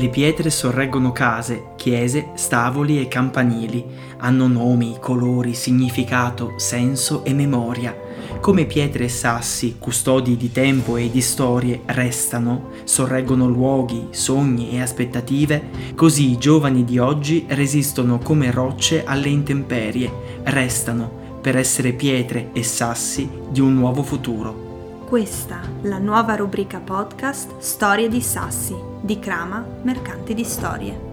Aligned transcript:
Le 0.00 0.08
pietre 0.08 0.48
sorreggono 0.48 1.12
case, 1.12 1.72
chiese, 1.76 2.30
stavoli 2.32 2.98
e 3.02 3.06
campanili. 3.06 3.84
Hanno 4.20 4.46
nomi, 4.46 4.96
colori, 4.98 5.52
significato, 5.52 6.54
senso 6.56 7.22
e 7.22 7.34
memoria. 7.34 7.94
Come 8.40 8.64
pietre 8.64 9.04
e 9.04 9.08
sassi, 9.10 9.76
custodi 9.78 10.38
di 10.38 10.50
tempo 10.52 10.96
e 10.96 11.10
di 11.10 11.20
storie, 11.20 11.82
restano, 11.84 12.70
sorreggono 12.84 13.46
luoghi, 13.46 14.06
sogni 14.08 14.70
e 14.70 14.80
aspettative, 14.80 15.68
così 15.94 16.30
i 16.30 16.38
giovani 16.38 16.82
di 16.84 16.98
oggi 16.98 17.44
resistono 17.48 18.16
come 18.20 18.50
rocce 18.50 19.04
alle 19.04 19.28
intemperie, 19.28 20.10
restano 20.44 21.38
per 21.42 21.58
essere 21.58 21.92
pietre 21.92 22.48
e 22.54 22.62
sassi 22.62 23.28
di 23.50 23.60
un 23.60 23.74
nuovo 23.74 24.02
futuro. 24.02 24.69
Questa, 25.10 25.60
la 25.82 25.98
nuova 25.98 26.36
rubrica 26.36 26.78
podcast 26.78 27.58
Storie 27.58 28.08
di 28.08 28.20
Sassi, 28.20 28.76
di 29.00 29.18
Crama, 29.18 29.66
Mercanti 29.82 30.34
di 30.34 30.44
Storie. 30.44 31.09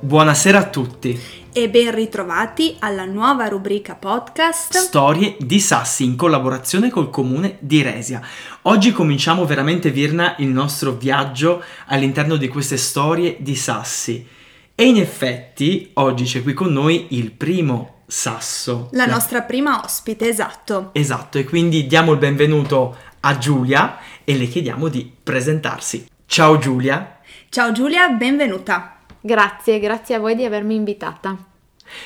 Buonasera 0.00 0.58
a 0.58 0.68
tutti. 0.68 1.18
E 1.52 1.70
ben 1.70 1.94
ritrovati 1.94 2.76
alla 2.80 3.04
nuova 3.04 3.48
rubrica 3.48 3.94
podcast 3.94 4.76
Storie 4.76 5.36
di 5.38 5.60
Sassi 5.60 6.04
in 6.04 6.16
collaborazione 6.16 6.90
col 6.90 7.10
comune 7.10 7.56
di 7.60 7.80
Resia. 7.80 8.20
Oggi 8.62 8.92
cominciamo 8.92 9.46
veramente 9.46 9.90
Virna 9.90 10.34
il 10.38 10.48
nostro 10.48 10.92
viaggio 10.92 11.62
all'interno 11.86 12.36
di 12.36 12.48
queste 12.48 12.76
storie 12.76 13.36
di 13.38 13.54
Sassi. 13.54 14.26
E 14.74 14.84
in 14.84 14.96
effetti 14.96 15.90
oggi 15.94 16.24
c'è 16.24 16.42
qui 16.42 16.52
con 16.52 16.72
noi 16.72 17.06
il 17.10 17.30
primo 17.30 18.02
sasso. 18.06 18.88
La 18.92 19.06
nostra 19.06 19.42
prima 19.42 19.80
ospite, 19.82 20.28
esatto. 20.28 20.90
Esatto, 20.92 21.38
e 21.38 21.44
quindi 21.44 21.86
diamo 21.86 22.12
il 22.12 22.18
benvenuto 22.18 22.96
a 23.20 23.38
Giulia 23.38 23.98
e 24.24 24.36
le 24.36 24.46
chiediamo 24.46 24.88
di 24.88 25.10
presentarsi. 25.22 26.06
Ciao 26.26 26.58
Giulia. 26.58 27.20
Ciao 27.48 27.72
Giulia, 27.72 28.08
benvenuta. 28.08 28.93
Grazie, 29.26 29.78
grazie 29.78 30.16
a 30.16 30.18
voi 30.18 30.34
di 30.34 30.44
avermi 30.44 30.74
invitata. 30.74 31.34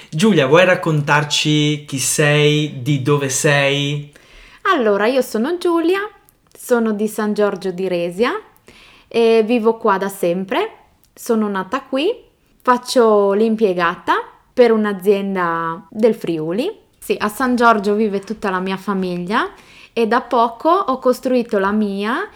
Giulia, 0.08 0.46
vuoi 0.46 0.64
raccontarci 0.64 1.84
chi 1.84 1.98
sei, 1.98 2.80
di 2.80 3.02
dove 3.02 3.28
sei? 3.28 4.12
Allora, 4.72 5.08
io 5.08 5.20
sono 5.20 5.58
Giulia, 5.58 5.98
sono 6.56 6.92
di 6.92 7.08
San 7.08 7.34
Giorgio 7.34 7.72
di 7.72 7.88
Resia 7.88 8.40
e 9.08 9.42
vivo 9.44 9.78
qua 9.78 9.98
da 9.98 10.08
sempre. 10.08 10.70
Sono 11.12 11.48
nata 11.48 11.82
qui, 11.82 12.08
faccio 12.62 13.32
l'impiegata 13.32 14.22
per 14.52 14.70
un'azienda 14.70 15.88
del 15.90 16.14
Friuli. 16.14 16.70
Sì, 17.00 17.16
a 17.18 17.28
San 17.28 17.56
Giorgio 17.56 17.94
vive 17.94 18.20
tutta 18.20 18.48
la 18.48 18.60
mia 18.60 18.76
famiglia 18.76 19.50
e 19.92 20.06
da 20.06 20.20
poco 20.20 20.68
ho 20.68 21.00
costruito 21.00 21.58
la 21.58 21.72
mia 21.72 22.28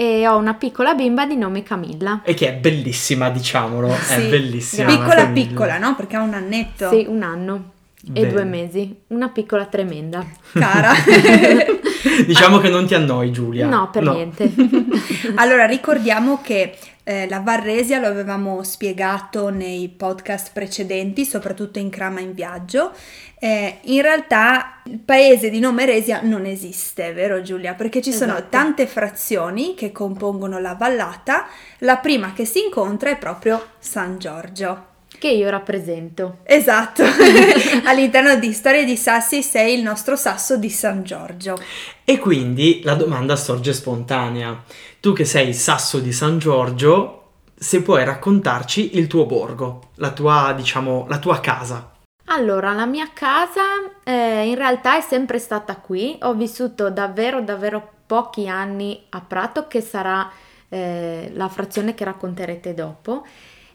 e 0.00 0.26
ho 0.26 0.38
una 0.38 0.54
piccola 0.54 0.94
bimba 0.94 1.26
di 1.26 1.36
nome 1.36 1.62
Camilla. 1.62 2.22
E 2.24 2.32
che 2.32 2.48
è 2.48 2.54
bellissima, 2.54 3.28
diciamolo, 3.28 3.94
Sì, 4.00 4.14
è 4.14 4.28
bellissima. 4.30 4.86
Piccola 4.86 5.14
Camilla. 5.14 5.46
piccola, 5.46 5.76
no? 5.78 5.94
Perché 5.94 6.16
ha 6.16 6.22
un 6.22 6.32
annetto. 6.32 6.88
Sì, 6.88 7.04
un 7.06 7.22
anno 7.22 7.72
e 8.06 8.10
Bene. 8.12 8.28
due 8.32 8.44
mesi. 8.44 8.96
Una 9.08 9.28
piccola 9.28 9.66
tremenda. 9.66 10.24
Cara. 10.54 10.92
Diciamo 12.26 12.56
che 12.60 12.70
non 12.70 12.86
ti 12.86 12.94
annoi 12.94 13.30
Giulia. 13.30 13.66
No, 13.66 13.90
per 13.90 14.04
niente. 14.04 14.50
allora, 15.36 15.66
ricordiamo 15.66 16.40
che 16.42 16.74
eh, 17.10 17.28
la 17.28 17.40
Varresia 17.40 17.98
lo 17.98 18.06
avevamo 18.06 18.62
spiegato 18.62 19.48
nei 19.48 19.88
podcast 19.88 20.52
precedenti, 20.52 21.24
soprattutto 21.24 21.80
in 21.80 21.90
Crama 21.90 22.20
in 22.20 22.34
Viaggio. 22.34 22.92
Eh, 23.36 23.78
in 23.82 24.00
realtà 24.00 24.80
il 24.84 25.00
paese 25.00 25.50
di 25.50 25.58
nome 25.58 25.86
Resia 25.86 26.20
non 26.22 26.44
esiste, 26.44 27.12
vero 27.12 27.42
Giulia? 27.42 27.74
Perché 27.74 28.00
ci 28.00 28.12
sono 28.12 28.34
Esatto. 28.34 28.50
tante 28.50 28.86
frazioni 28.86 29.74
che 29.74 29.90
compongono 29.90 30.60
la 30.60 30.74
vallata. 30.74 31.48
La 31.78 31.96
prima 31.96 32.32
che 32.32 32.44
si 32.44 32.62
incontra 32.62 33.10
è 33.10 33.18
proprio 33.18 33.70
San 33.80 34.18
Giorgio. 34.18 34.89
Che 35.20 35.28
io 35.28 35.50
rappresento. 35.50 36.38
Esatto, 36.44 37.04
all'interno 37.84 38.36
di 38.36 38.52
Storie 38.54 38.84
di 38.84 38.96
Sassi 38.96 39.42
sei 39.42 39.74
il 39.74 39.82
nostro 39.82 40.16
sasso 40.16 40.56
di 40.56 40.70
San 40.70 41.04
Giorgio. 41.04 41.60
E 42.02 42.18
quindi 42.18 42.80
la 42.82 42.94
domanda 42.94 43.36
sorge 43.36 43.74
spontanea. 43.74 44.64
Tu 44.98 45.12
che 45.12 45.26
sei 45.26 45.48
il 45.48 45.54
sasso 45.54 45.98
di 45.98 46.10
San 46.10 46.38
Giorgio, 46.38 47.32
se 47.54 47.82
puoi 47.82 48.02
raccontarci 48.02 48.96
il 48.96 49.06
tuo 49.06 49.26
borgo, 49.26 49.90
la 49.96 50.10
tua, 50.10 50.54
diciamo, 50.56 51.04
la 51.08 51.18
tua 51.18 51.38
casa. 51.40 51.92
Allora, 52.32 52.72
la 52.72 52.86
mia 52.86 53.10
casa 53.12 53.62
eh, 54.02 54.46
in 54.46 54.54
realtà 54.54 54.96
è 54.96 55.02
sempre 55.02 55.38
stata 55.38 55.76
qui. 55.76 56.16
Ho 56.22 56.32
vissuto 56.32 56.88
davvero, 56.88 57.42
davvero 57.42 57.86
pochi 58.06 58.48
anni 58.48 59.04
a 59.10 59.20
Prato, 59.20 59.66
che 59.66 59.82
sarà 59.82 60.30
eh, 60.70 61.30
la 61.34 61.48
frazione 61.48 61.94
che 61.94 62.04
racconterete 62.04 62.72
dopo. 62.72 63.26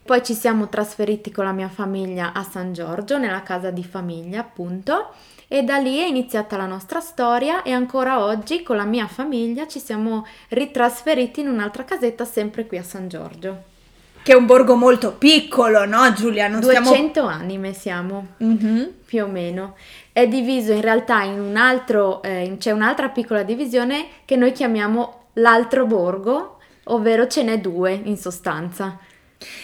Poi 0.05 0.23
ci 0.23 0.35
siamo 0.35 0.69
trasferiti 0.69 1.31
con 1.31 1.45
la 1.45 1.51
mia 1.51 1.67
famiglia 1.67 2.31
a 2.31 2.43
San 2.43 2.73
Giorgio, 2.73 3.17
nella 3.17 3.41
casa 3.41 3.71
di 3.71 3.83
famiglia, 3.83 4.41
appunto. 4.41 5.09
E 5.47 5.63
da 5.63 5.77
lì 5.77 5.97
è 5.97 6.05
iniziata 6.05 6.57
la 6.57 6.67
nostra 6.67 6.99
storia 6.99 7.63
e 7.63 7.71
ancora 7.71 8.23
oggi 8.23 8.61
con 8.61 8.75
la 8.75 8.83
mia 8.83 9.07
famiglia 9.07 9.67
ci 9.67 9.79
siamo 9.79 10.27
ritrasferiti 10.49 11.39
in 11.39 11.47
un'altra 11.47 11.85
casetta 11.85 12.23
sempre 12.23 12.67
qui 12.67 12.77
a 12.77 12.83
San 12.83 13.07
Giorgio. 13.07 13.63
Che 14.21 14.31
è 14.31 14.35
un 14.35 14.45
borgo 14.45 14.75
molto 14.75 15.13
piccolo, 15.13 15.85
no 15.85 16.13
Giulia? 16.13 16.47
Non 16.47 16.59
200 16.59 17.23
anime 17.25 17.73
siamo. 17.73 18.27
Mhm. 18.37 18.93
più 19.05 19.23
o 19.23 19.27
meno. 19.27 19.75
È 20.11 20.27
diviso 20.27 20.71
in 20.71 20.81
realtà 20.81 21.23
in 21.23 21.39
un 21.39 21.55
altro, 21.55 22.21
eh, 22.21 22.57
c'è 22.59 22.69
un'altra 22.69 23.09
piccola 23.09 23.41
divisione 23.41 24.05
che 24.25 24.35
noi 24.35 24.51
chiamiamo 24.51 25.29
l'altro 25.33 25.87
borgo, 25.87 26.59
ovvero 26.85 27.25
ce 27.25 27.41
n'è 27.41 27.59
due 27.59 27.99
in 28.03 28.17
sostanza. 28.17 28.99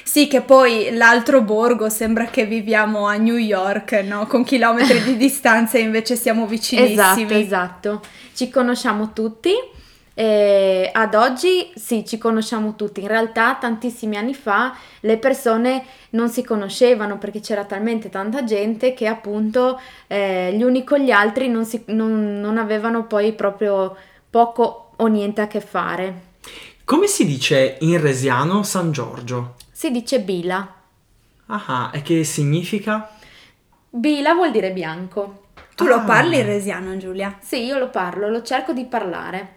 Sì, 0.04 0.28
che 0.28 0.42
poi 0.42 0.90
l'altro 0.96 1.42
borgo 1.42 1.90
sembra 1.90 2.26
che 2.26 2.46
viviamo 2.46 3.06
a 3.08 3.16
New 3.16 3.38
York, 3.38 3.94
no? 4.06 4.26
Con 4.28 4.44
chilometri 4.44 5.02
di 5.04 5.16
distanza 5.18 5.78
e 5.78 5.82
invece 5.82 6.16
siamo 6.16 6.46
vicinissimi. 6.48 6.94
Esatto, 6.94 7.34
esatto. 7.34 8.02
Ci 8.34 8.50
conosciamo 8.50 9.14
tutti. 9.14 9.54
e 10.14 10.90
ad 10.94 11.16
oggi 11.16 11.72
sì, 11.76 12.06
ci 12.06 12.18
conosciamo 12.18 12.76
tutti. 12.76 13.02
In 13.02 13.08
realtà 13.08 13.56
tantissimi 13.60 14.18
anni 14.18 14.34
fa 14.34 14.76
le 15.02 15.18
persone 15.18 15.86
non 16.12 16.30
si 16.30 16.44
conoscevano 16.44 17.18
perché 17.18 17.40
c'era 17.40 17.64
talmente 17.64 18.10
tanta 18.10 18.44
gente 18.44 18.94
che 18.94 19.08
appunto 19.08 19.80
eh, 20.08 20.54
gli 20.54 20.64
uni 20.64 20.84
con 20.84 21.00
gli 21.00 21.12
altri 21.12 21.48
non, 21.48 21.64
si- 21.66 21.84
non- 21.88 22.40
non 22.42 22.58
avevano 22.58 23.06
poi 23.06 23.32
proprio 23.34 23.96
poco 24.30 24.92
o 24.98 25.08
niente 25.08 25.40
a 25.42 25.48
che 25.48 25.62
fare. 25.62 26.30
Come 26.84 27.08
si 27.08 27.26
dice 27.26 27.78
in 27.80 28.02
resiano 28.02 28.64
San 28.64 28.92
Giorgio? 28.92 29.56
Si 29.82 29.90
dice 29.90 30.20
bila. 30.20 30.76
Ah, 31.48 31.90
e 31.92 32.04
che 32.04 32.24
significa? 32.24 33.10
Bila 33.90 34.36
vuol 34.36 34.52
dire 34.52 34.72
bianco. 34.74 35.46
Tu 35.76 35.88
lo 35.88 35.96
Ah. 35.96 36.02
parli 36.02 36.38
in 36.38 36.46
resiano, 36.46 36.96
Giulia? 36.98 37.40
Sì, 37.42 37.64
io 37.64 37.80
lo 37.80 37.90
parlo, 37.90 38.30
lo 38.30 38.44
cerco 38.44 38.74
di 38.74 38.86
parlare. 38.86 39.54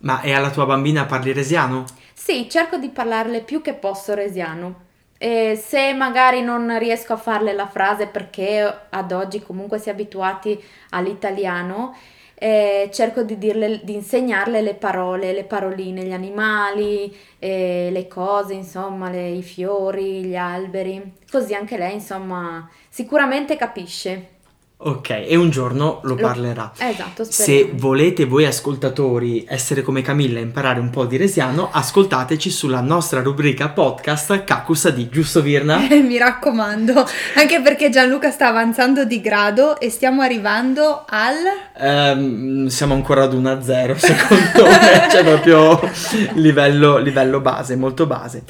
Ma 0.00 0.22
e 0.22 0.32
alla 0.32 0.48
tua 0.48 0.64
bambina 0.64 1.04
parli 1.04 1.34
resiano? 1.34 1.84
Sì, 2.14 2.48
cerco 2.48 2.78
di 2.78 2.88
parlarle 2.88 3.42
più 3.42 3.60
che 3.60 3.74
posso 3.74 4.14
resiano. 4.14 4.86
E 5.18 5.56
se 5.56 5.92
magari 5.94 6.42
non 6.42 6.78
riesco 6.78 7.12
a 7.12 7.16
farle 7.16 7.52
la 7.52 7.66
frase 7.66 8.06
perché 8.06 8.72
ad 8.88 9.12
oggi 9.12 9.42
comunque 9.42 9.78
si 9.78 9.88
è 9.88 9.92
abituati 9.92 10.62
all'italiano, 10.90 11.96
eh, 12.34 12.88
cerco 12.92 13.22
di 13.24 13.36
dirle, 13.36 13.80
di 13.82 13.94
insegnarle 13.94 14.60
le 14.62 14.74
parole, 14.74 15.32
le 15.32 15.42
paroline, 15.44 16.04
gli 16.04 16.12
animali, 16.12 17.14
eh, 17.40 17.88
le 17.90 18.06
cose, 18.06 18.54
insomma, 18.54 19.10
le- 19.10 19.30
i 19.30 19.42
fiori, 19.42 20.24
gli 20.24 20.36
alberi. 20.36 21.14
Così 21.28 21.52
anche 21.54 21.76
lei, 21.76 21.94
insomma, 21.94 22.68
sicuramente 22.88 23.56
capisce. 23.56 24.36
Ok, 24.80 25.10
e 25.26 25.34
un 25.34 25.50
giorno 25.50 25.98
lo 26.04 26.14
Lo- 26.14 26.20
parlerà. 26.20 26.70
Esatto, 26.78 27.24
Se 27.24 27.32
speriamo. 27.32 27.72
volete 27.80 28.26
voi 28.26 28.44
ascoltatori 28.46 29.44
essere 29.48 29.82
come 29.82 30.02
Camilla 30.02 30.38
e 30.38 30.42
imparare 30.42 30.78
un 30.78 30.90
po' 30.90 31.04
di 31.04 31.16
resiano, 31.16 31.68
ascoltateci 31.72 32.48
sulla 32.48 32.80
nostra 32.80 33.20
rubrica 33.20 33.70
podcast 33.70 34.44
Kakusa 34.44 34.90
di 34.90 35.08
giusto 35.08 35.42
Virna? 35.42 35.78
Mi 35.90 36.16
raccomando, 36.16 37.04
anche 37.34 37.60
perché 37.60 37.90
Gianluca 37.90 38.30
sta 38.30 38.46
avanzando 38.46 39.04
di 39.04 39.20
grado 39.20 39.80
e 39.80 39.90
stiamo 39.90 40.22
arrivando 40.22 41.04
al... 41.08 41.34
Ehm, 41.76 42.66
siamo 42.68 42.94
ancora 42.94 43.24
ad 43.24 43.34
1-0 43.34 43.96
secondo 43.96 44.68
me, 44.68 45.06
c'è 45.10 45.24
proprio 45.24 45.80
livello, 46.38 46.98
livello 46.98 47.40
base, 47.40 47.74
molto 47.74 48.06
base. 48.06 48.44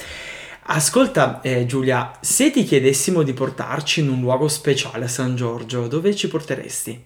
Ascolta 0.70 1.40
eh, 1.40 1.64
Giulia, 1.64 2.12
se 2.20 2.50
ti 2.50 2.62
chiedessimo 2.62 3.22
di 3.22 3.32
portarci 3.32 4.00
in 4.00 4.10
un 4.10 4.20
luogo 4.20 4.48
speciale 4.48 5.06
a 5.06 5.08
San 5.08 5.34
Giorgio, 5.34 5.86
dove 5.86 6.14
ci 6.14 6.28
porteresti? 6.28 7.04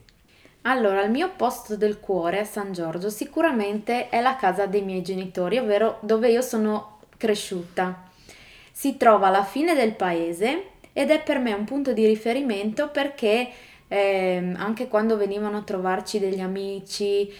Allora, 0.62 1.04
il 1.04 1.12
mio 1.12 1.30
posto 1.36 1.76
del 1.76 2.00
cuore 2.00 2.40
a 2.40 2.44
San 2.44 2.72
Giorgio 2.72 3.08
sicuramente 3.08 4.08
è 4.08 4.20
la 4.20 4.34
casa 4.34 4.66
dei 4.66 4.82
miei 4.82 5.02
genitori, 5.02 5.58
ovvero 5.58 5.98
dove 6.00 6.28
io 6.32 6.40
sono 6.40 6.98
cresciuta. 7.16 8.10
Si 8.72 8.96
trova 8.96 9.28
alla 9.28 9.44
fine 9.44 9.76
del 9.76 9.94
paese 9.94 10.70
ed 10.92 11.10
è 11.10 11.22
per 11.22 11.38
me 11.38 11.52
un 11.52 11.64
punto 11.64 11.92
di 11.92 12.04
riferimento 12.04 12.88
perché 12.88 13.48
eh, 13.86 14.54
anche 14.56 14.88
quando 14.88 15.16
venivano 15.16 15.58
a 15.58 15.62
trovarci 15.62 16.18
degli 16.18 16.40
amici 16.40 17.32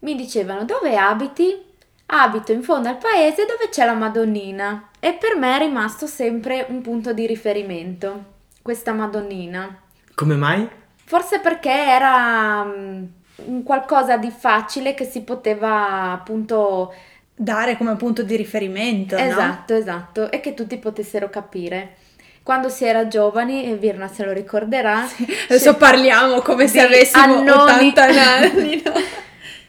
mi 0.00 0.16
dicevano 0.16 0.64
dove 0.64 0.96
abiti? 0.96 1.69
Abito 2.12 2.50
in 2.50 2.62
fondo 2.62 2.88
al 2.88 2.96
paese 2.98 3.46
dove 3.46 3.68
c'è 3.70 3.84
la 3.84 3.92
Madonnina 3.92 4.88
e 4.98 5.12
per 5.12 5.36
me 5.36 5.54
è 5.54 5.58
rimasto 5.60 6.06
sempre 6.06 6.66
un 6.68 6.80
punto 6.80 7.12
di 7.12 7.24
riferimento 7.24 8.24
questa 8.62 8.92
Madonnina. 8.92 9.80
Come 10.14 10.34
mai? 10.34 10.68
Forse 11.04 11.38
perché 11.38 11.70
era 11.70 12.62
um, 12.62 13.62
qualcosa 13.62 14.16
di 14.16 14.30
facile 14.30 14.94
che 14.94 15.04
si 15.04 15.22
poteva 15.22 16.10
appunto 16.10 16.92
dare 17.32 17.76
come 17.76 17.94
punto 17.94 18.22
di 18.22 18.34
riferimento. 18.34 19.16
Esatto, 19.16 19.72
no? 19.72 19.78
esatto, 19.78 20.30
e 20.32 20.40
che 20.40 20.54
tutti 20.54 20.76
potessero 20.78 21.30
capire. 21.30 21.96
Quando 22.42 22.68
si 22.68 22.84
era 22.84 23.06
giovani, 23.06 23.70
e 23.70 23.76
Virna 23.76 24.08
se 24.08 24.24
lo 24.24 24.32
ricorderà, 24.32 25.06
sì. 25.08 25.26
adesso 25.48 25.76
parliamo 25.76 26.40
come 26.40 26.66
se 26.66 26.80
avessimo 26.80 27.22
annoni. 27.22 27.88
80 27.88 28.02
anni. 28.02 28.82
No? 28.84 28.92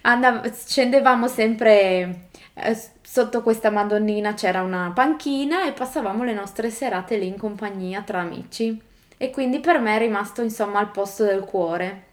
Andav- 0.02 0.52
scendevamo 0.52 1.28
sempre 1.28 2.30
eh, 2.54 2.78
sotto 3.00 3.42
questa 3.42 3.70
Madonnina, 3.70 4.34
c'era 4.34 4.62
una 4.62 4.92
panchina 4.94 5.66
e 5.66 5.72
passavamo 5.72 6.24
le 6.24 6.34
nostre 6.34 6.70
serate 6.70 7.16
lì 7.16 7.26
in 7.26 7.38
compagnia 7.38 8.02
tra 8.02 8.20
amici. 8.20 8.80
E 9.16 9.30
quindi 9.30 9.60
per 9.60 9.78
me 9.78 9.96
è 9.96 9.98
rimasto 9.98 10.42
insomma 10.42 10.78
al 10.78 10.90
posto 10.90 11.24
del 11.24 11.44
cuore. 11.44 12.10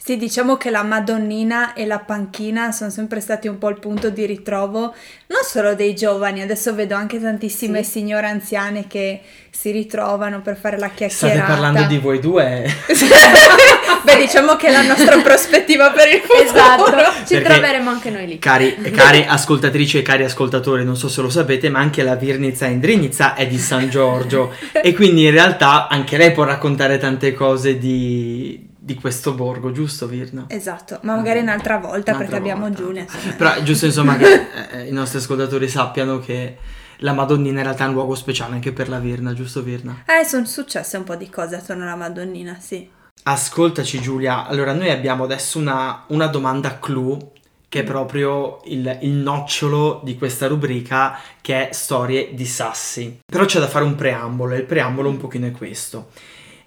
Sì, 0.00 0.16
diciamo 0.16 0.56
che 0.56 0.70
la 0.70 0.84
Madonnina 0.84 1.74
e 1.74 1.84
la 1.84 1.98
panchina 1.98 2.70
sono 2.70 2.88
sempre 2.88 3.20
stati 3.20 3.48
un 3.48 3.58
po' 3.58 3.68
il 3.68 3.78
punto 3.78 4.08
di 4.10 4.24
ritrovo 4.24 4.94
non 5.26 5.42
solo 5.42 5.74
dei 5.74 5.94
giovani, 5.94 6.40
adesso 6.40 6.72
vedo 6.74 6.94
anche 6.94 7.20
tantissime 7.20 7.82
sì. 7.82 7.90
signore 7.90 8.28
anziane 8.28 8.86
che 8.86 9.20
si 9.50 9.70
ritrovano 9.72 10.40
per 10.40 10.56
fare 10.56 10.78
la 10.78 10.88
chiacchierata. 10.88 11.44
State 11.44 11.52
parlando 11.52 11.82
di 11.88 11.98
voi 11.98 12.20
due? 12.20 12.64
Beh, 14.04 14.16
diciamo 14.16 14.56
che 14.56 14.68
è 14.68 14.72
la 14.72 14.82
nostra 14.82 15.18
prospettiva 15.20 15.90
per 15.90 16.08
il 16.08 16.20
futuro. 16.20 16.42
Esatto, 16.42 17.26
ci 17.26 17.34
Perché, 17.34 17.42
troveremo 17.42 17.90
anche 17.90 18.10
noi 18.10 18.26
lì. 18.26 18.38
Cari, 18.38 18.76
cari 18.94 19.26
ascoltatrici 19.28 19.98
e 19.98 20.02
cari 20.02 20.24
ascoltatori, 20.24 20.84
non 20.84 20.96
so 20.96 21.08
se 21.08 21.20
lo 21.20 21.28
sapete, 21.28 21.68
ma 21.68 21.80
anche 21.80 22.02
la 22.02 22.14
Virnizza 22.14 22.66
Indrinizza 22.66 23.34
è 23.34 23.46
di 23.46 23.58
San 23.58 23.90
Giorgio 23.90 24.54
e 24.72 24.94
quindi 24.94 25.24
in 25.24 25.32
realtà 25.32 25.88
anche 25.88 26.16
lei 26.16 26.32
può 26.32 26.44
raccontare 26.44 26.96
tante 26.98 27.34
cose 27.34 27.78
di 27.78 28.67
di 28.88 28.94
questo 28.94 29.34
borgo, 29.34 29.70
giusto 29.70 30.06
Virna? 30.06 30.46
Esatto, 30.48 30.98
ma 31.02 31.14
magari 31.14 31.40
un'altra 31.40 31.76
volta 31.76 32.12
un'altra 32.12 32.16
perché 32.16 32.38
volta. 32.38 32.52
abbiamo 32.54 32.70
Giulia. 32.70 33.04
Però 33.36 33.60
giusto 33.62 33.84
insomma 33.84 34.16
che 34.16 34.46
eh, 34.72 34.86
i 34.86 34.92
nostri 34.92 35.18
ascoltatori 35.18 35.68
sappiano 35.68 36.18
che 36.18 36.56
la 37.00 37.12
Madonnina 37.12 37.58
in 37.58 37.64
realtà 37.64 37.84
è 37.84 37.88
un 37.88 37.92
luogo 37.92 38.14
speciale 38.14 38.54
anche 38.54 38.72
per 38.72 38.88
la 38.88 38.98
Virna, 38.98 39.34
giusto 39.34 39.62
Virna? 39.62 40.04
Eh, 40.06 40.24
sono 40.24 40.46
successe 40.46 40.96
un 40.96 41.04
po' 41.04 41.16
di 41.16 41.28
cose 41.28 41.56
attorno 41.56 41.82
alla 41.82 41.96
Madonnina, 41.96 42.56
sì. 42.58 42.88
Ascoltaci 43.24 44.00
Giulia, 44.00 44.46
allora 44.46 44.72
noi 44.72 44.90
abbiamo 44.90 45.24
adesso 45.24 45.58
una, 45.58 46.04
una 46.06 46.28
domanda 46.28 46.78
clou 46.78 47.32
che 47.68 47.80
è 47.80 47.84
proprio 47.84 48.62
il, 48.64 49.00
il, 49.02 49.10
nocciolo 49.10 50.00
di 50.02 50.16
questa 50.16 50.46
rubrica 50.46 51.18
che 51.42 51.68
è 51.68 51.72
storie 51.74 52.32
di 52.32 52.46
sassi. 52.46 53.18
Però 53.30 53.44
c'è 53.44 53.60
da 53.60 53.68
fare 53.68 53.84
un 53.84 53.96
preambolo 53.96 54.54
e 54.54 54.58
il 54.58 54.64
preambolo 54.64 55.10
un 55.10 55.18
pochino 55.18 55.46
è 55.46 55.50
questo. 55.50 56.08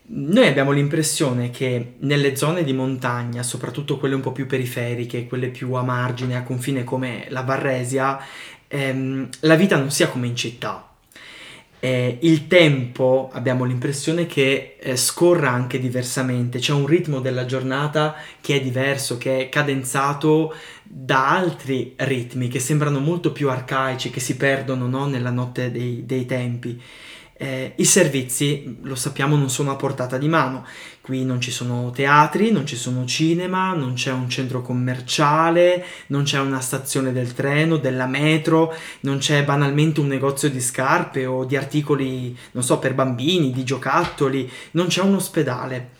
Noi 0.03 0.47
abbiamo 0.47 0.71
l'impressione 0.71 1.51
che 1.51 1.93
nelle 1.99 2.35
zone 2.35 2.63
di 2.63 2.73
montagna, 2.73 3.43
soprattutto 3.43 3.97
quelle 3.97 4.15
un 4.15 4.21
po' 4.21 4.31
più 4.31 4.45
periferiche, 4.45 5.27
quelle 5.27 5.47
più 5.47 5.71
a 5.73 5.83
margine, 5.83 6.35
a 6.35 6.43
confine 6.43 6.83
come 6.83 7.27
la 7.29 7.43
Barresia, 7.43 8.19
ehm, 8.67 9.29
la 9.41 9.55
vita 9.55 9.77
non 9.77 9.91
sia 9.91 10.09
come 10.09 10.27
in 10.27 10.35
città. 10.35 10.87
Eh, 11.83 12.19
il 12.21 12.45
tempo 12.47 13.31
abbiamo 13.33 13.63
l'impressione 13.63 14.27
che 14.27 14.77
eh, 14.79 14.95
scorra 14.95 15.49
anche 15.49 15.79
diversamente, 15.79 16.59
c'è 16.59 16.73
un 16.73 16.85
ritmo 16.85 17.21
della 17.21 17.45
giornata 17.45 18.15
che 18.39 18.57
è 18.57 18.61
diverso, 18.61 19.17
che 19.17 19.39
è 19.39 19.49
cadenzato 19.49 20.53
da 20.83 21.29
altri 21.29 21.93
ritmi 21.95 22.49
che 22.49 22.59
sembrano 22.59 22.99
molto 22.99 23.31
più 23.31 23.49
arcaici, 23.49 24.11
che 24.11 24.19
si 24.19 24.35
perdono 24.35 24.87
no? 24.87 25.07
nella 25.07 25.31
notte 25.31 25.71
dei, 25.71 26.05
dei 26.05 26.25
tempi. 26.25 26.79
Eh, 27.41 27.73
I 27.75 27.85
servizi, 27.85 28.77
lo 28.83 28.93
sappiamo, 28.93 29.35
non 29.35 29.49
sono 29.49 29.71
a 29.71 29.75
portata 29.75 30.19
di 30.19 30.27
mano. 30.27 30.63
Qui 31.01 31.25
non 31.25 31.41
ci 31.41 31.49
sono 31.49 31.89
teatri, 31.89 32.51
non 32.51 32.67
ci 32.67 32.75
sono 32.75 33.03
cinema, 33.05 33.73
non 33.73 33.93
c'è 33.93 34.11
un 34.11 34.29
centro 34.29 34.61
commerciale, 34.61 35.83
non 36.09 36.21
c'è 36.21 36.37
una 36.37 36.59
stazione 36.59 37.11
del 37.11 37.33
treno, 37.33 37.77
della 37.77 38.05
metro, 38.05 38.71
non 38.99 39.17
c'è 39.17 39.43
banalmente 39.43 40.01
un 40.01 40.05
negozio 40.05 40.51
di 40.51 40.61
scarpe 40.61 41.25
o 41.25 41.43
di 41.43 41.55
articoli, 41.55 42.37
non 42.51 42.61
so, 42.61 42.77
per 42.77 42.93
bambini, 42.93 43.49
di 43.49 43.63
giocattoli, 43.63 44.47
non 44.73 44.85
c'è 44.85 45.01
un 45.01 45.15
ospedale. 45.15 45.93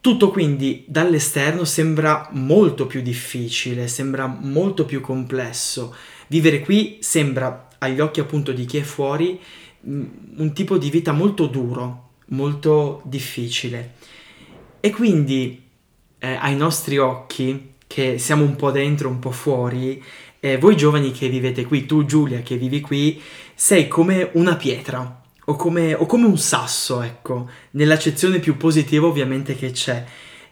Tutto 0.00 0.30
quindi 0.30 0.84
dall'esterno 0.86 1.64
sembra 1.64 2.28
molto 2.30 2.86
più 2.86 3.02
difficile, 3.02 3.88
sembra 3.88 4.28
molto 4.28 4.84
più 4.84 5.00
complesso. 5.00 5.92
Vivere 6.28 6.60
qui 6.60 6.98
sembra, 7.00 7.66
agli 7.78 7.98
occhi 7.98 8.20
appunto 8.20 8.52
di 8.52 8.64
chi 8.64 8.76
è 8.76 8.82
fuori, 8.82 9.40
un 9.80 10.52
tipo 10.52 10.78
di 10.78 10.90
vita 10.90 11.12
molto 11.12 11.46
duro, 11.46 12.10
molto 12.26 13.02
difficile. 13.04 13.94
E 14.80 14.90
quindi 14.90 15.62
eh, 16.18 16.34
ai 16.34 16.56
nostri 16.56 16.98
occhi, 16.98 17.74
che 17.86 18.18
siamo 18.18 18.44
un 18.44 18.56
po' 18.56 18.70
dentro, 18.70 19.08
un 19.08 19.18
po' 19.18 19.30
fuori, 19.30 20.02
eh, 20.40 20.58
voi 20.58 20.76
giovani 20.76 21.10
che 21.10 21.28
vivete 21.28 21.64
qui, 21.64 21.86
tu 21.86 22.04
Giulia 22.04 22.40
che 22.40 22.56
vivi 22.56 22.80
qui, 22.80 23.20
sei 23.54 23.88
come 23.88 24.30
una 24.34 24.56
pietra 24.56 25.22
o 25.44 25.56
come, 25.56 25.94
o 25.94 26.06
come 26.06 26.26
un 26.26 26.38
sasso, 26.38 27.00
ecco, 27.02 27.48
nell'accezione 27.72 28.38
più 28.38 28.56
positiva 28.56 29.06
ovviamente 29.06 29.56
che 29.56 29.70
c'è. 29.70 30.04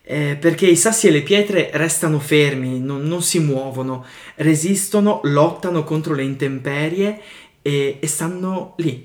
Eh, 0.08 0.37
perché 0.40 0.67
i 0.67 0.76
sassi 0.76 1.08
e 1.08 1.11
le 1.11 1.22
pietre 1.22 1.70
restano 1.75 2.20
fermi, 2.20 2.79
non, 2.79 3.02
non, 3.02 3.22
si 3.22 3.40
muovono, 3.40 4.05
resistono, 4.37 5.20
lottano 5.25 5.82
contro 5.82 6.14
le 6.14 6.22
intemperie 6.22 7.20
e, 7.61 7.99
e 8.00 8.06
stanno 8.06 8.75
lì, 8.76 9.05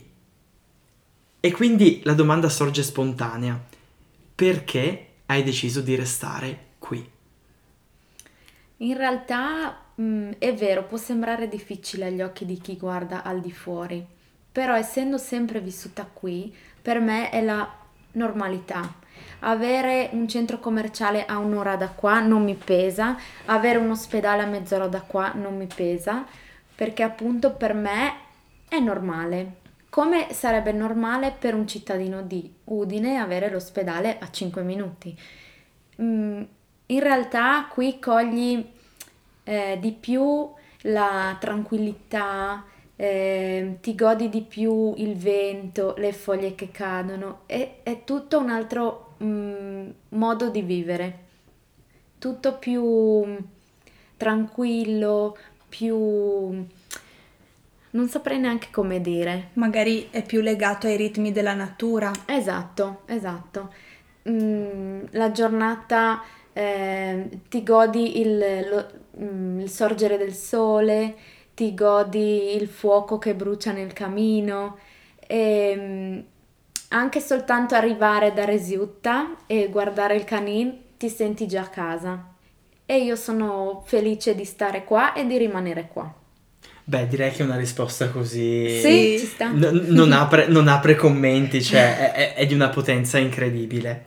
e 1.44 1.52
quindi 1.52 2.02
la 2.04 2.14
domanda 2.14 2.50
sorge 2.50 2.84
spontanea. 2.84 3.60
Perché 4.36 5.08
hai 5.26 5.44
deciso 5.44 5.82
di 5.82 5.96
restare 5.96 6.68
qui? 6.78 7.10
In 8.78 8.96
realtà 8.96 9.76
mh, 9.96 10.04
mm, 10.04 10.32
è 10.38 10.54
vero, 10.54 10.84
può 10.84 10.98
sembrare 10.98 11.48
difficile 11.48 12.06
agli 12.06 12.22
occhi 12.22 12.46
di 12.46 12.60
chi 12.60 12.78
guarda 12.78 13.24
al 13.24 13.42
di 13.42 13.52
fuori, 13.52 14.06
però 14.52 14.76
essendo 14.76 15.18
sempre 15.18 15.60
vissuta 15.62 16.08
qui, 16.12 16.54
per 16.80 17.00
me 17.00 17.32
è 17.32 17.42
la 17.42 17.68
normalità. 18.14 19.00
Avere 19.40 20.10
un 20.14 20.28
centro 20.28 20.60
commerciale 20.60 21.26
a 21.26 21.40
un'ora 21.40 21.76
da 21.76 21.90
qua 21.90 22.20
non 22.20 22.44
mi 22.44 22.56
pesa, 22.56 23.18
avere 23.46 23.80
un 23.80 23.90
ospedale 23.90 24.44
a 24.44 24.48
mezz'ora 24.48 24.88
da 24.88 25.02
qua 25.02 25.32
non 25.34 25.58
mi 25.58 25.68
pesa, 25.68 26.24
perché 26.76 27.02
appunto 27.02 27.52
per 27.54 27.74
me 27.74 28.14
è 28.68 28.80
normale 28.80 29.61
come 29.92 30.32
sarebbe 30.32 30.72
normale 30.72 31.36
per 31.38 31.54
un 31.54 31.68
cittadino 31.68 32.22
di 32.22 32.50
Udine 32.64 33.18
avere 33.18 33.50
l'ospedale 33.50 34.20
a 34.20 34.32
5 34.32 34.64
minuti. 34.64 35.14
Mm, 36.02 36.42
in 36.86 37.00
realtà 37.02 37.68
qui 37.70 38.00
cogli 38.00 38.66
eh, 39.44 39.78
di 39.82 39.92
più 39.92 40.50
la 40.84 41.36
tranquillità, 41.38 42.64
eh, 42.96 43.80
ti 43.82 43.94
godi 43.94 44.30
di 44.30 44.44
più 44.44 44.94
il 44.96 45.18
vento, 45.18 45.94
le 45.98 46.14
foglie 46.14 46.56
che 46.56 46.72
cadono, 46.72 47.42
è, 47.46 47.80
è 47.84 48.06
tutto 48.06 48.40
un 48.40 48.50
altro 48.50 49.16
mm, 49.22 49.90
modo 50.10 50.50
di 50.50 50.62
vivere, 50.62 51.20
tutto 52.18 52.54
più 52.58 53.38
tranquillo, 54.16 55.36
più 55.68 56.66
non 57.92 58.08
saprei 58.08 58.40
neanche 58.40 58.68
come 58.72 59.02
dire. 59.02 59.50
Magari 59.54 60.08
è 60.12 60.24
più 60.24 60.42
legato 60.42 60.88
ai 60.88 60.98
ritmi 60.98 61.32
della 61.32 61.54
natura. 61.54 62.12
Esatto, 62.26 63.02
esatto. 63.06 63.74
Mm, 64.30 65.04
la 65.12 65.32
giornata 65.32 66.22
eh, 66.54 67.30
ti 67.50 67.64
godi 67.64 68.20
il, 68.20 68.68
lo, 68.70 68.88
mm, 69.20 69.60
il, 69.62 69.70
sorgere 69.70 70.18
del 70.18 70.34
sole, 70.34 71.16
ti 71.56 71.74
godi 71.74 72.56
il 72.56 72.68
fuoco 72.68 73.18
che 73.18 73.34
brucia 73.34 73.72
nel 73.72 73.94
camino 73.94 74.78
e 75.28 75.74
mm, 75.76 76.20
anche 76.90 77.20
soltanto 77.20 77.76
arrivare 77.76 78.34
da 78.34 78.46
Resiutta 78.46 79.38
e 79.48 79.70
guardare 79.70 80.16
il 80.16 80.24
canin 80.24 80.98
ti 80.98 81.10
senti 81.10 81.48
già 81.48 81.62
a 81.62 81.70
casa. 81.70 82.26
E 82.86 83.04
io 83.04 83.16
sono 83.16 83.82
felice 83.86 84.36
di 84.36 84.46
stare 84.46 84.84
qua 84.84 85.14
e 85.14 85.26
di 85.26 85.38
rimanere 85.38 85.88
qua. 85.88 86.21
Beh, 86.84 87.08
direi 87.08 87.32
che 87.32 87.44
una 87.44 87.58
risposta 87.58 88.10
così 88.10 88.80
sì, 88.80 89.18
ci 89.20 89.26
sta. 89.26 89.50
N- 89.50 89.86
non, 89.88 90.12
apre, 90.14 90.48
non, 90.48 90.68
apre, 90.68 90.96
commenti, 90.96 91.62
cioè 91.62 92.12
è, 92.12 92.34
è, 92.34 92.46
di 92.46 92.54
una 92.54 92.70
potenza 92.70 93.18
incredibile. 93.18 94.04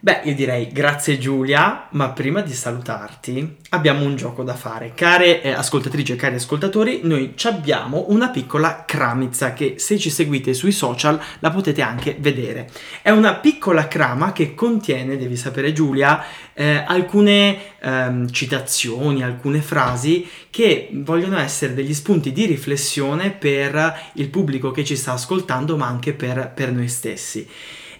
Beh, 0.00 0.20
io 0.22 0.34
direi 0.36 0.68
grazie 0.70 1.18
Giulia, 1.18 1.88
ma 1.90 2.10
prima 2.10 2.40
di 2.40 2.52
salutarti 2.52 3.56
abbiamo 3.70 4.04
un 4.04 4.14
gioco 4.14 4.44
da 4.44 4.54
fare. 4.54 4.92
Care 4.94 5.42
eh, 5.42 5.50
ascoltatrici 5.50 6.12
e 6.12 6.16
cari 6.16 6.36
ascoltatori, 6.36 7.00
noi 7.02 7.34
abbiamo 7.42 8.04
una 8.10 8.28
piccola 8.28 8.84
cramizza 8.86 9.54
che 9.54 9.74
se 9.78 9.98
ci 9.98 10.08
seguite 10.08 10.54
sui 10.54 10.70
social 10.70 11.20
la 11.40 11.50
potete 11.50 11.82
anche 11.82 12.16
vedere. 12.20 12.70
È 13.02 13.10
una 13.10 13.34
piccola 13.34 13.88
crama 13.88 14.30
che 14.30 14.54
contiene, 14.54 15.16
devi 15.16 15.34
sapere 15.34 15.72
Giulia, 15.72 16.22
eh, 16.54 16.84
alcune 16.86 17.58
ehm, 17.80 18.30
citazioni, 18.30 19.24
alcune 19.24 19.60
frasi 19.60 20.28
che 20.48 20.90
vogliono 20.92 21.38
essere 21.38 21.74
degli 21.74 21.92
spunti 21.92 22.30
di 22.30 22.46
riflessione 22.46 23.32
per 23.32 24.12
il 24.12 24.28
pubblico 24.28 24.70
che 24.70 24.84
ci 24.84 24.94
sta 24.94 25.14
ascoltando, 25.14 25.76
ma 25.76 25.88
anche 25.88 26.12
per, 26.12 26.52
per 26.54 26.70
noi 26.70 26.86
stessi. 26.86 27.48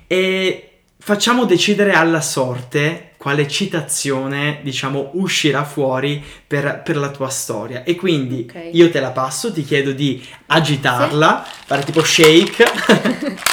E 0.06 0.67
facciamo 0.98 1.44
decidere 1.44 1.92
alla 1.92 2.20
sorte 2.20 3.12
quale 3.16 3.48
citazione, 3.48 4.60
diciamo, 4.62 5.10
uscirà 5.14 5.64
fuori 5.64 6.22
per, 6.46 6.82
per 6.84 6.96
la 6.96 7.10
tua 7.10 7.28
storia. 7.28 7.82
E 7.82 7.96
quindi 7.96 8.46
okay. 8.48 8.70
io 8.74 8.90
te 8.90 9.00
la 9.00 9.10
passo, 9.10 9.52
ti 9.52 9.64
chiedo 9.64 9.92
di 9.92 10.24
agitarla, 10.46 11.44
sì. 11.44 11.64
fare 11.66 11.84
tipo 11.84 12.02
shake. 12.02 12.64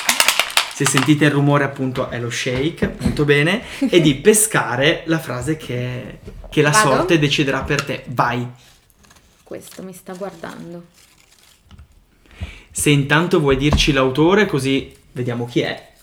Se 0.76 0.86
sentite 0.86 1.26
il 1.26 1.32
rumore 1.32 1.64
appunto 1.64 2.10
è 2.10 2.20
lo 2.20 2.30
shake, 2.30 2.96
molto 3.00 3.24
bene, 3.24 3.64
e 3.90 4.02
di 4.02 4.14
pescare 4.16 5.04
la 5.06 5.20
frase 5.20 5.56
che, 5.56 6.20
che 6.50 6.62
la 6.62 6.70
Vado? 6.70 6.90
sorte 6.90 7.18
deciderà 7.18 7.62
per 7.62 7.82
te. 7.82 8.04
Vai. 8.08 8.46
Questo 9.42 9.84
mi 9.84 9.94
sta 9.94 10.14
guardando. 10.14 10.88
Se 12.72 12.90
intanto 12.90 13.40
vuoi 13.40 13.56
dirci 13.56 13.94
l'autore 13.94 14.46
così 14.46 14.94
vediamo 15.14 15.46
chi 15.46 15.62
è. 15.62 15.94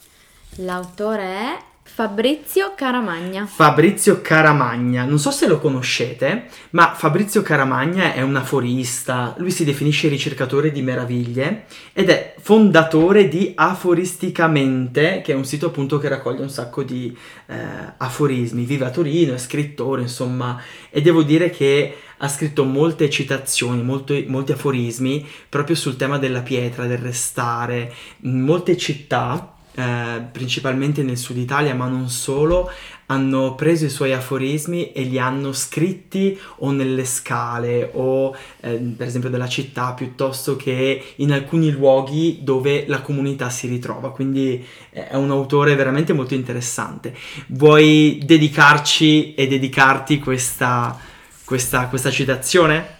L'autore 0.56 1.22
è 1.22 1.58
Fabrizio 1.82 2.74
Caramagna. 2.76 3.46
Fabrizio 3.46 4.20
Caramagna, 4.20 5.04
non 5.04 5.18
so 5.18 5.30
se 5.30 5.46
lo 5.46 5.58
conoscete, 5.58 6.44
ma 6.70 6.92
Fabrizio 6.94 7.40
Caramagna 7.40 8.12
è 8.12 8.20
un 8.20 8.36
aforista, 8.36 9.34
lui 9.38 9.50
si 9.50 9.64
definisce 9.64 10.08
ricercatore 10.08 10.70
di 10.70 10.82
meraviglie 10.82 11.64
ed 11.94 12.10
è 12.10 12.34
fondatore 12.38 13.28
di 13.28 13.52
Aforisticamente, 13.54 15.22
che 15.24 15.32
è 15.32 15.34
un 15.34 15.46
sito 15.46 15.68
appunto 15.68 15.96
che 15.96 16.08
raccoglie 16.08 16.42
un 16.42 16.50
sacco 16.50 16.82
di 16.82 17.16
eh, 17.46 17.56
aforismi. 17.96 18.66
Vive 18.66 18.84
a 18.84 18.90
Torino, 18.90 19.32
è 19.32 19.38
scrittore, 19.38 20.02
insomma, 20.02 20.60
e 20.90 21.00
devo 21.00 21.22
dire 21.22 21.48
che 21.48 21.96
ha 22.18 22.28
scritto 22.28 22.64
molte 22.64 23.08
citazioni, 23.08 23.82
molti, 23.82 24.26
molti 24.28 24.52
aforismi 24.52 25.26
proprio 25.48 25.76
sul 25.76 25.96
tema 25.96 26.18
della 26.18 26.42
pietra, 26.42 26.86
del 26.86 26.98
restare, 26.98 27.92
molte 28.18 28.76
città 28.76 29.51
eh, 29.74 30.22
principalmente 30.30 31.02
nel 31.02 31.16
sud 31.16 31.36
Italia, 31.36 31.74
ma 31.74 31.86
non 31.88 32.08
solo, 32.08 32.70
hanno 33.06 33.54
preso 33.54 33.84
i 33.84 33.90
suoi 33.90 34.12
aforismi 34.12 34.92
e 34.92 35.02
li 35.02 35.18
hanno 35.18 35.52
scritti 35.52 36.38
o 36.58 36.70
nelle 36.70 37.04
scale 37.04 37.90
o 37.92 38.34
eh, 38.60 38.74
per 38.96 39.06
esempio 39.06 39.28
della 39.28 39.48
città 39.48 39.92
piuttosto 39.92 40.56
che 40.56 41.14
in 41.16 41.32
alcuni 41.32 41.70
luoghi 41.70 42.40
dove 42.42 42.86
la 42.86 43.02
comunità 43.02 43.50
si 43.50 43.66
ritrova. 43.66 44.12
Quindi 44.12 44.64
eh, 44.90 45.08
è 45.08 45.16
un 45.16 45.30
autore 45.30 45.74
veramente 45.74 46.12
molto 46.12 46.34
interessante. 46.34 47.14
Vuoi 47.48 48.20
dedicarci 48.24 49.34
e 49.34 49.46
dedicarti 49.46 50.18
questa, 50.18 50.98
questa, 51.44 51.88
questa 51.88 52.10
citazione? 52.10 52.98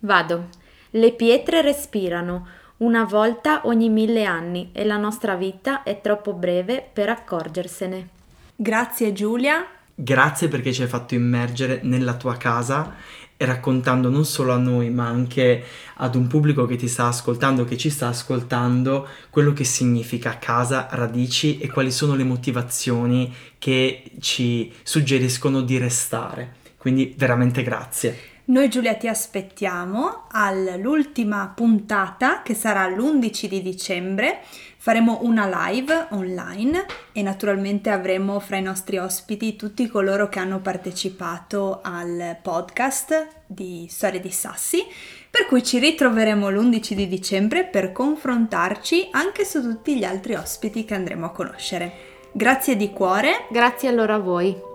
Vado. 0.00 0.48
Le 0.90 1.12
pietre 1.12 1.60
respirano 1.60 2.46
una 2.78 3.04
volta 3.04 3.62
ogni 3.64 3.88
mille 3.88 4.24
anni 4.24 4.70
e 4.72 4.84
la 4.84 4.96
nostra 4.96 5.36
vita 5.36 5.82
è 5.82 6.00
troppo 6.00 6.32
breve 6.32 6.86
per 6.92 7.08
accorgersene. 7.08 8.08
Grazie 8.56 9.12
Giulia. 9.12 9.66
Grazie 9.94 10.48
perché 10.48 10.72
ci 10.72 10.82
hai 10.82 10.88
fatto 10.88 11.14
immergere 11.14 11.80
nella 11.82 12.14
tua 12.14 12.36
casa 12.36 12.94
raccontando 13.36 14.08
non 14.08 14.24
solo 14.24 14.52
a 14.52 14.56
noi 14.56 14.90
ma 14.90 15.06
anche 15.06 15.62
ad 15.96 16.14
un 16.14 16.26
pubblico 16.26 16.66
che 16.66 16.76
ti 16.76 16.88
sta 16.88 17.06
ascoltando, 17.06 17.64
che 17.64 17.76
ci 17.76 17.90
sta 17.90 18.08
ascoltando, 18.08 19.06
quello 19.30 19.52
che 19.52 19.64
significa 19.64 20.38
casa, 20.38 20.88
radici 20.90 21.58
e 21.58 21.70
quali 21.70 21.90
sono 21.90 22.14
le 22.14 22.24
motivazioni 22.24 23.32
che 23.58 24.12
ci 24.20 24.72
suggeriscono 24.82 25.62
di 25.62 25.78
restare. 25.78 26.56
Quindi 26.76 27.14
veramente 27.16 27.62
grazie. 27.62 28.32
Noi 28.46 28.68
Giulia 28.68 28.94
ti 28.94 29.08
aspettiamo 29.08 30.24
all'ultima 30.30 31.50
puntata 31.56 32.42
che 32.42 32.52
sarà 32.52 32.86
l'11 32.88 33.46
di 33.46 33.62
dicembre. 33.62 34.40
Faremo 34.76 35.20
una 35.22 35.70
live 35.70 36.08
online 36.10 36.84
e 37.12 37.22
naturalmente 37.22 37.88
avremo 37.88 38.38
fra 38.40 38.58
i 38.58 38.62
nostri 38.62 38.98
ospiti 38.98 39.56
tutti 39.56 39.88
coloro 39.88 40.28
che 40.28 40.40
hanno 40.40 40.60
partecipato 40.60 41.80
al 41.82 42.36
podcast 42.42 43.28
di 43.46 43.86
Storie 43.88 44.20
di 44.20 44.30
Sassi, 44.30 44.84
per 45.30 45.46
cui 45.46 45.64
ci 45.64 45.78
ritroveremo 45.78 46.50
l'11 46.50 46.92
di 46.92 47.08
dicembre 47.08 47.64
per 47.64 47.92
confrontarci 47.92 49.08
anche 49.12 49.46
su 49.46 49.62
tutti 49.62 49.96
gli 49.96 50.04
altri 50.04 50.34
ospiti 50.34 50.84
che 50.84 50.92
andremo 50.92 51.24
a 51.24 51.30
conoscere. 51.30 51.92
Grazie 52.30 52.76
di 52.76 52.90
cuore. 52.90 53.46
Grazie 53.48 53.88
allora 53.88 54.16
a 54.16 54.18
voi. 54.18 54.73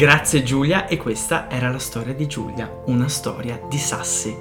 Grazie 0.00 0.42
Giulia 0.42 0.86
e 0.86 0.96
questa 0.96 1.50
era 1.50 1.70
la 1.70 1.78
storia 1.78 2.14
di 2.14 2.26
Giulia, 2.26 2.72
una 2.86 3.06
storia 3.06 3.60
di 3.68 3.76
sassi. 3.76 4.34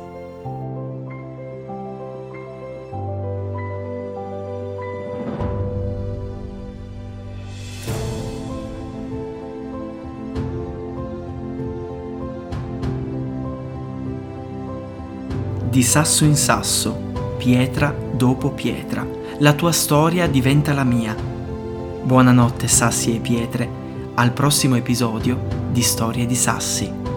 Di 15.70 15.84
sasso 15.84 16.24
in 16.24 16.38
sasso, 16.38 17.36
pietra 17.38 17.94
dopo 18.13 18.51
pietra, 18.51 19.06
la 19.39 19.51
tua 19.51 19.74
storia 19.74 20.25
diventa 20.30 20.72
la 20.72 20.86
mia. 20.86 21.13
Buonanotte 21.13 22.70
sassi 22.70 23.13
e 23.13 23.20
pietre 23.20 23.78
al 24.20 24.34
prossimo 24.34 24.76
episodio 24.76 25.40
di 25.72 25.82
Storie 25.82 26.26
di 26.26 26.36
Sassi. 26.36 27.09